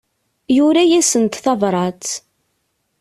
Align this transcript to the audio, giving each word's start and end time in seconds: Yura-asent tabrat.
Yura-asent 0.55 1.33
tabrat. 1.43 2.05